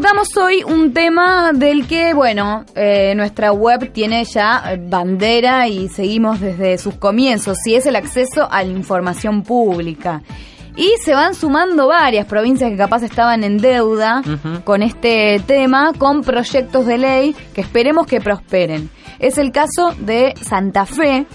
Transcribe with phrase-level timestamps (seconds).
[0.00, 6.38] tocamos hoy un tema del que, bueno, eh, nuestra web tiene ya bandera y seguimos
[6.38, 10.22] desde sus comienzos, y es el acceso a la información pública.
[10.76, 14.22] Y se van sumando varias provincias que capaz estaban en deuda
[14.62, 18.90] con este tema, con proyectos de ley que esperemos que prosperen.
[19.18, 21.26] Es el caso de Santa Fe,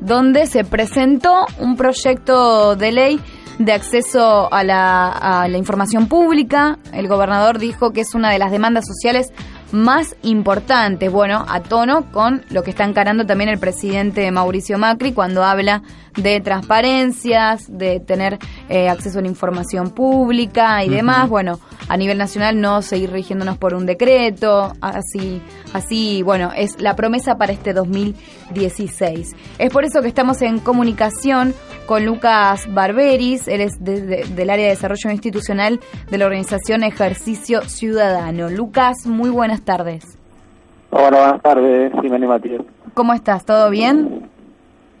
[0.00, 3.20] donde se presentó un proyecto de ley
[3.58, 6.78] de acceso a la, a la información pública.
[6.92, 9.32] El gobernador dijo que es una de las demandas sociales
[9.72, 15.12] más importantes, bueno, a tono con lo que está encarando también el presidente Mauricio Macri
[15.12, 15.82] cuando habla
[16.16, 21.28] de transparencias, de tener eh, acceso a la información pública y demás.
[21.28, 25.40] Bueno, a nivel nacional no seguir rigiéndonos por un decreto, así,
[25.72, 29.34] así, bueno, es la promesa para este 2016.
[29.58, 31.54] Es por eso que estamos en comunicación
[31.86, 38.50] con Lucas Barberis, él es del área de desarrollo institucional de la organización Ejercicio Ciudadano.
[38.50, 40.18] Lucas, muy buenas tardes.
[40.90, 42.62] Hola, buenas tardes, Jiménez Matías.
[42.94, 43.44] ¿Cómo estás?
[43.44, 44.30] ¿Todo bien?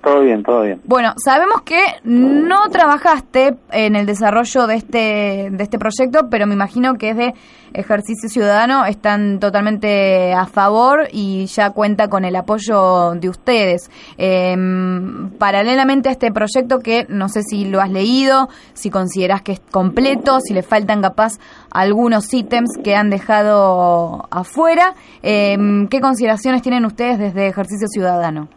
[0.02, 0.80] Todo bien, todo bien.
[0.84, 6.54] Bueno, sabemos que no trabajaste en el desarrollo de este, de este proyecto, pero me
[6.54, 7.34] imagino que es de
[7.74, 13.90] Ejercicio Ciudadano están totalmente a favor y ya cuenta con el apoyo de ustedes.
[14.16, 19.52] Em, paralelamente a este proyecto que no sé si lo has leído, si consideras que
[19.52, 21.34] es completo, si le faltan capaz
[21.70, 28.48] algunos ítems que han dejado afuera, em, ¿qué consideraciones tienen ustedes desde Ejercicio Ciudadano?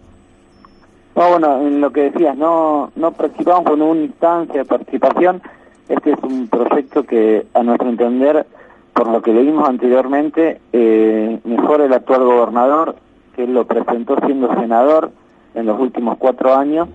[1.15, 5.41] No, bueno, en lo que decías, no, no participamos con una instancia de participación.
[5.89, 8.45] Este es un proyecto que, a nuestro entender,
[8.93, 12.95] por lo que leímos anteriormente, eh, mejora el actual gobernador,
[13.35, 15.11] que lo presentó siendo senador
[15.53, 16.87] en los últimos cuatro años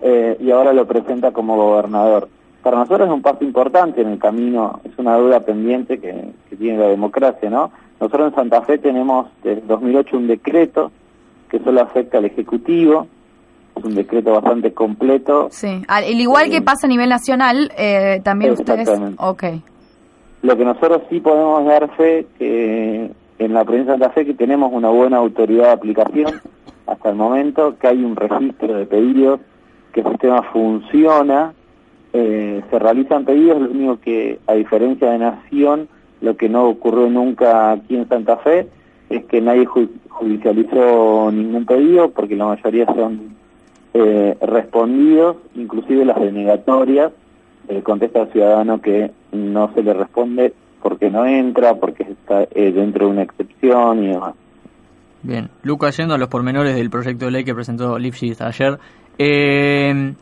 [0.00, 2.28] eh, y ahora lo presenta como gobernador.
[2.62, 6.56] Para nosotros es un paso importante en el camino, es una duda pendiente que, que
[6.56, 7.70] tiene la democracia, ¿no?
[8.00, 10.90] Nosotros en Santa Fe tenemos desde 2008 un decreto
[11.50, 13.06] que solo afecta al Ejecutivo,
[13.76, 15.48] es un decreto bastante completo.
[15.50, 18.88] Sí, al igual que pasa a nivel nacional, eh, también ustedes...
[19.18, 19.44] Ok.
[20.42, 24.34] Lo que nosotros sí podemos dar fe que en la provincia de Santa Fe que
[24.34, 26.40] tenemos una buena autoridad de aplicación
[26.86, 29.40] hasta el momento, que hay un registro de pedidos,
[29.92, 31.54] que el sistema funciona,
[32.12, 35.88] eh, se realizan pedidos, lo único que a diferencia de Nación,
[36.20, 38.68] lo que no ocurrió nunca aquí en Santa Fe
[39.10, 43.34] es que nadie judicializó ningún pedido porque la mayoría son
[43.94, 47.12] eh, respondidos, inclusive las denegatorias,
[47.68, 52.72] eh, contesta al ciudadano que no se le responde porque no entra, porque está eh,
[52.72, 54.34] dentro de una excepción y demás.
[55.22, 58.78] Bien, Lucas, yendo a los pormenores del proyecto de ley que presentó Lipschitz ayer,
[59.16, 60.12] eh,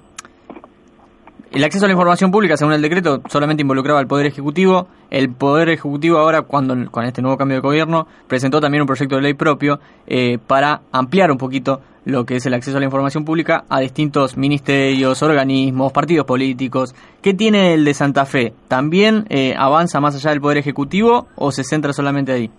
[1.52, 4.88] el acceso a la información pública, según el decreto, solamente involucraba al Poder Ejecutivo.
[5.10, 9.16] El Poder Ejecutivo ahora, cuando con este nuevo cambio de gobierno, presentó también un proyecto
[9.16, 12.86] de ley propio eh, para ampliar un poquito lo que es el acceso a la
[12.86, 16.94] información pública a distintos ministerios, organismos, partidos políticos.
[17.20, 18.54] ¿Qué tiene el de Santa Fe?
[18.68, 22.50] ¿También eh, avanza más allá del Poder Ejecutivo o se centra solamente ahí?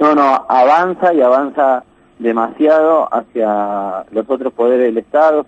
[0.00, 1.84] No, no, avanza y avanza
[2.18, 5.44] demasiado hacia los otros poderes del Estado,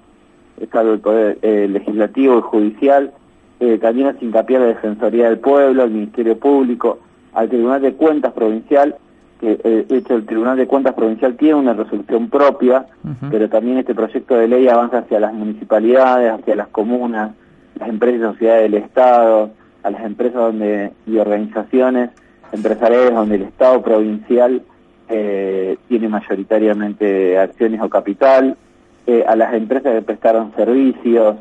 [0.61, 3.13] está el Poder eh, Legislativo y Judicial,
[3.61, 6.99] eh, también hace hincapié a la Defensoría del Pueblo, al Ministerio Público,
[7.35, 8.97] al Tribunal de Cuentas Provincial,
[9.41, 12.87] que eh, de hecho el Tribunal de Cuentas Provincial tiene una resolución propia,
[13.31, 17.33] pero también este proyecto de ley avanza hacia las municipalidades, hacia las comunas,
[17.79, 19.51] las empresas y sociedades del Estado,
[19.83, 22.11] a las empresas donde y organizaciones
[22.53, 24.63] empresariales donde el Estado provincial
[25.09, 28.57] eh, tiene mayoritariamente acciones o capital,
[29.07, 31.37] eh, a las empresas que prestaron servicios.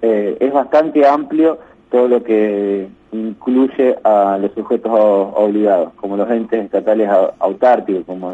[0.00, 1.58] Eh, es bastante amplio
[1.90, 8.32] todo lo que incluye a los sujetos obligados, como los entes estatales autárquicos, como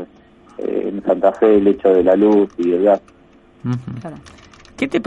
[0.59, 3.01] eh, en Santa Fe el hecho de la luz y el gas.
[4.77, 5.03] ¿Qué te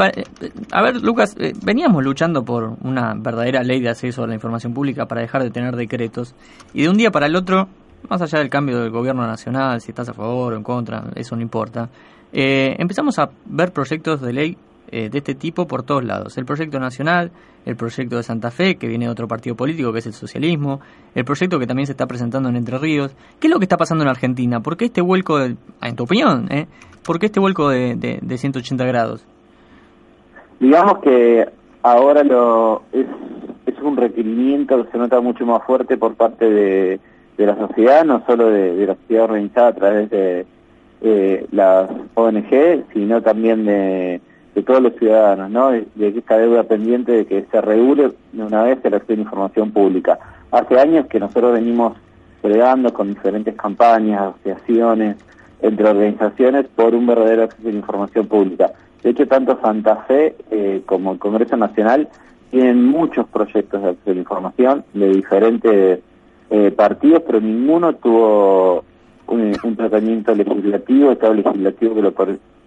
[0.72, 5.06] A ver, Lucas, veníamos luchando por una verdadera ley de acceso a la información pública
[5.06, 6.36] para dejar de tener decretos,
[6.74, 7.70] y de un día para el otro,
[8.10, 11.36] más allá del cambio del gobierno nacional, si estás a favor o en contra, eso
[11.36, 11.90] no importa,
[12.34, 14.58] eh, empezamos a ver proyectos de ley
[14.94, 16.38] eh, de este tipo por todos lados.
[16.38, 17.32] El proyecto nacional,
[17.66, 20.82] el proyecto de Santa Fe, que viene de otro partido político, que es el socialismo,
[21.16, 23.16] el proyecto que también se está presentando en Entre Ríos.
[23.40, 24.60] ¿Qué es lo que está pasando en Argentina?
[24.60, 26.68] ¿Por qué este vuelco, en tu opinión, eh,
[27.06, 29.26] por qué este vuelco de, de, 180 grados?
[30.60, 31.46] Digamos que
[31.84, 33.08] ahora lo es,
[33.66, 37.00] es un requerimiento que se nota mucho más fuerte por parte de,
[37.42, 40.46] de la sociedad, no solo de la sociedad organizada a través de
[41.52, 44.22] las ONG, sino también de,
[44.66, 45.72] todos los ciudadanos, ¿no?
[45.72, 49.72] De, esta deuda pendiente de que se regule de una vez el acceso a información
[49.72, 50.20] pública.
[50.52, 51.98] hace años que nosotros venimos
[52.44, 55.18] bregando con diferentes campañas, asociaciones,
[55.62, 58.72] entre organizaciones por un verdadero acceso a la información pública.
[59.02, 62.08] De hecho, tanto Santa Fe eh, como el Congreso Nacional
[62.52, 66.00] tienen muchos proyectos de acceso a la información de diferentes
[66.52, 68.84] eh, partidos, pero ninguno tuvo
[69.28, 72.14] un, tratamiento legislativo, estado legislativo que lo,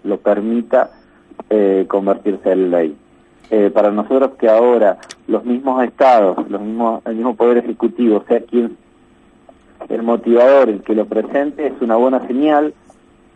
[0.05, 0.91] lo permita
[1.51, 2.97] eh, convertirse en ley.
[3.73, 4.99] para nosotros que ahora
[5.29, 8.77] los mismos estados, los mismos, el mismo poder ejecutivo sea quien
[9.89, 12.75] el motivador, el que lo presente, es una buena señal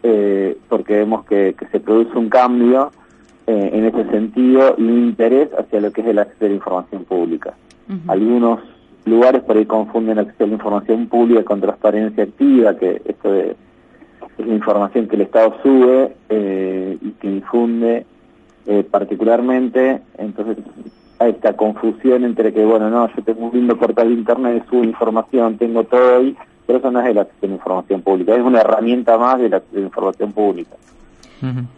[0.02, 2.92] eh, porque vemos que, se produce un cambio
[3.46, 6.54] eh, en ese sentido y un interés hacia lo que es el acceso a la
[6.54, 7.54] información pública.
[8.06, 8.60] Algunos
[9.08, 13.56] lugares por ahí confunden acceso a la información pública con transparencia activa, que esto es
[14.38, 18.06] la información que el Estado sube eh, y que difunde
[18.90, 20.58] particularmente, entonces
[21.18, 24.84] hay esta confusión entre que, bueno, no, yo tengo un lindo portal de internet, subo
[24.84, 28.42] información, tengo todo ahí, pero eso no es el acceso a la información pública, es
[28.42, 30.76] una herramienta más de la, información pública.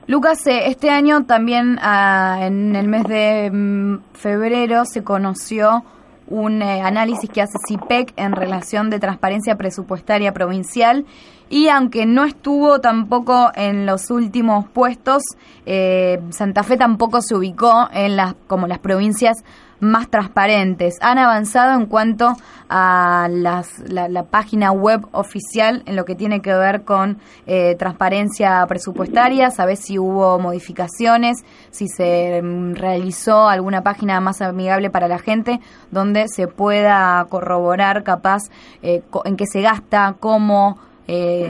[0.07, 5.85] Lucas, eh, este año también ah, en el mes de mm, febrero se conoció
[6.31, 11.05] un eh, análisis que hace CIPEC en relación de transparencia presupuestaria provincial.
[11.51, 15.23] Y aunque no estuvo tampoco en los últimos puestos,
[15.67, 19.37] eh, Santa Fe tampoco se ubicó en las como las provincias
[19.81, 20.99] más transparentes.
[21.01, 22.37] Han avanzado en cuanto
[22.69, 28.65] a las, la, página web oficial en lo que tiene que ver con eh, transparencia
[28.69, 31.39] presupuestaria, sabes si hubo modificaciones,
[31.71, 35.59] si se mm, realizó alguna página más amigable para la gente
[35.91, 38.45] donde se pueda corroborar capaz
[38.83, 40.79] eh, en qué se gasta, cómo
[41.09, 41.49] eh,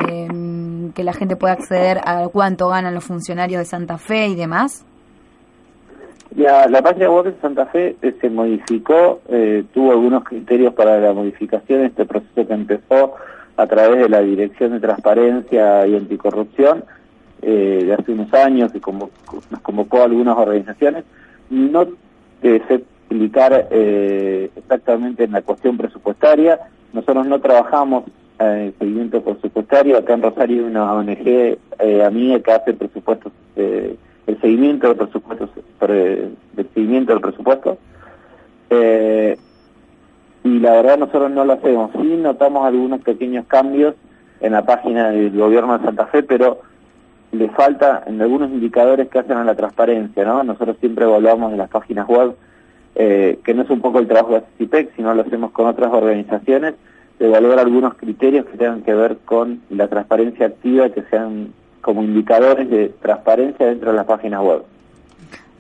[0.95, 4.87] que la gente pueda acceder a cuánto ganan los funcionarios de Santa Fe y demás.
[6.37, 11.01] La, la página web de Santa Fe eh, se modificó, eh, tuvo algunos criterios para
[11.01, 13.15] la modificación, este proceso que empezó
[13.57, 16.85] a través de la Dirección de Transparencia y Anticorrupción
[17.43, 19.11] eh, de hace unos años, y como,
[19.51, 21.05] nos convocó algunas organizaciones.
[21.51, 21.85] No
[22.43, 26.61] sé explicar exactamente en la cuestión presupuestaria,
[26.93, 28.05] nosotros no trabajamos
[28.39, 31.59] en seguimiento presupuestario, acá en Rosario hay una ONG
[32.07, 33.33] amiga que hace presupuestos
[34.31, 35.49] el seguimiento del presupuesto,
[35.81, 37.79] del seguimiento del presupuesto.
[38.71, 39.37] Eh,
[40.45, 41.91] y la verdad nosotros no lo hacemos.
[42.01, 43.95] Sí notamos algunos pequeños cambios
[44.41, 46.61] en la página del gobierno de Santa Fe, pero
[47.33, 50.43] le falta en algunos indicadores que hacen a la transparencia, ¿no?
[50.43, 52.35] Nosotros siempre evaluamos en las páginas web,
[52.95, 55.93] eh, que no es un poco el trabajo de CIPEC, sino lo hacemos con otras
[55.93, 56.75] organizaciones,
[57.19, 62.03] de evaluar algunos criterios que tengan que ver con la transparencia activa, que sean como
[62.03, 64.63] indicadores de transparencia dentro de las páginas web.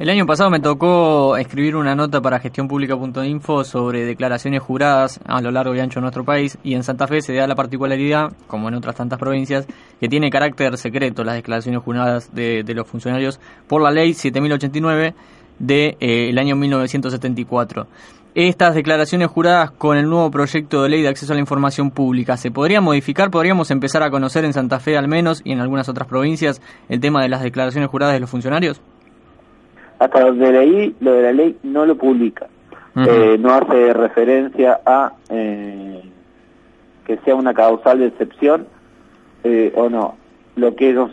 [0.01, 5.51] El año pasado me tocó escribir una nota para gestionpublica.info sobre declaraciones juradas a lo
[5.51, 8.69] largo y ancho de nuestro país y en Santa Fe se da la particularidad, como
[8.69, 9.67] en otras tantas provincias,
[10.01, 15.15] que tiene carácter secreto las declaraciones juradas de, los funcionarios por la ley 7089
[15.59, 17.87] del de, eh, año 1974
[18.35, 22.37] estas declaraciones juradas con el nuevo proyecto de ley de acceso a la información pública,
[22.37, 23.31] ¿se podría modificar?
[23.31, 27.01] ¿Podríamos empezar a conocer en Santa Fe al menos y en algunas otras provincias el
[27.01, 28.81] tema de las declaraciones juradas de los funcionarios?
[29.99, 32.47] Hasta donde leí, lo de la ley no lo publica.
[32.97, 36.03] Eh, no hace referencia a eh,
[37.07, 38.67] que sea una causal de excepción
[39.45, 40.17] eh, o no.
[40.57, 41.11] Lo que nos,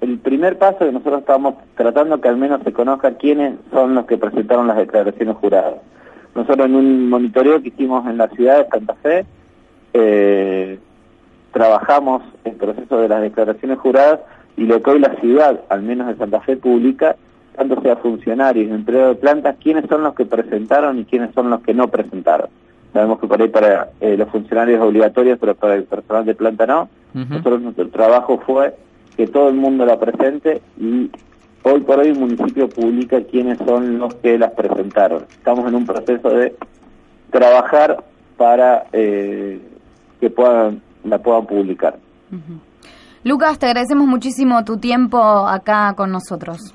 [0.00, 4.06] el primer paso que nosotros estamos tratando que al menos se conozca quiénes son los
[4.06, 5.74] que presentaron las declaraciones juradas
[6.36, 9.24] nosotros en un monitoreo que hicimos en la ciudad de Santa Fe,
[9.94, 10.78] eh,
[11.52, 14.20] trabajamos el proceso de las declaraciones juradas
[14.56, 17.16] y lo que hoy la ciudad, al menos de Santa Fe, publica,
[17.56, 21.62] tanto sea funcionarios, empleados de plantas, quiénes son los que presentaron y quiénes son los
[21.62, 22.48] que no presentaron.
[22.92, 26.34] Sabemos que por ahí para eh, los funcionarios es obligatorio, pero para el personal de
[26.34, 26.88] planta no.
[27.14, 28.74] Nosotros nuestro trabajo fue
[29.16, 31.10] que todo el mundo la presente y
[31.68, 35.24] Hoy por hoy el municipio publica quiénes son los que las presentaron.
[35.28, 36.54] Estamos en un proceso de
[37.32, 38.04] trabajar
[38.36, 39.60] para eh,
[40.20, 41.98] que puedan la puedan publicar.
[43.24, 46.72] Lucas, te agradecemos muchísimo tu tiempo acá con nosotros.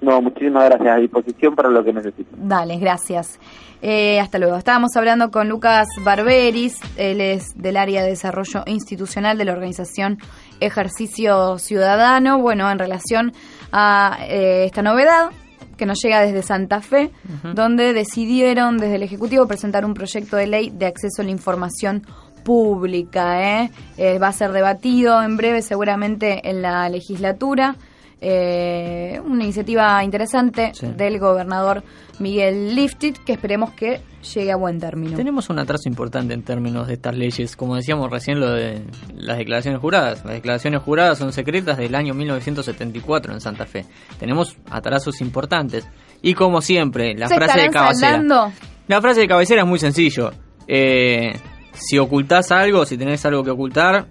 [0.00, 0.88] No, muchísimas gracias.
[0.88, 2.48] A disposición para lo que necesiten.
[2.48, 3.40] Dale, gracias.
[3.82, 4.56] Eh, hasta luego.
[4.56, 10.18] Estábamos hablando con Lucas Barberis, él es del área de desarrollo institucional de la organización
[10.60, 13.32] Ejercicio Ciudadano, bueno, en relación
[13.72, 15.30] a eh, esta novedad
[15.76, 17.10] que nos llega desde Santa Fe,
[17.54, 22.06] donde decidieron desde el Ejecutivo presentar un proyecto de ley de acceso a la información
[22.44, 23.62] pública.
[23.62, 23.70] ¿eh?
[24.18, 27.76] va a ser debatido en breve seguramente en la legislatura.
[28.22, 30.86] Eh, una iniciativa interesante Sí.
[30.94, 31.82] del gobernador
[32.18, 34.02] Miguel Liftit que esperemos que
[34.34, 35.16] llegue a buen término.
[35.16, 37.56] Tenemos un atraso importante en términos de estas leyes.
[37.56, 38.82] Como decíamos recién, lo de
[39.14, 40.22] las declaraciones juradas.
[40.24, 43.86] Las declaraciones juradas son secretas del año 1974 en Santa Fe.
[44.18, 45.88] Tenemos atrasos importantes.
[46.20, 48.10] Y como siempre, la ¿Se frase de cabecera.
[48.12, 48.52] saldando?
[48.86, 50.30] La frase de cabecera es muy sencillo.
[50.68, 51.32] Eh,
[51.72, 54.06] si ocultás algo, si tenés algo que ocultar,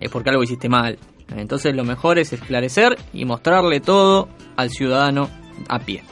[0.00, 0.98] es porque algo hiciste mal.
[1.38, 5.28] Entonces lo mejor es esclarecer y mostrarle todo al ciudadano
[5.68, 6.02] a pie.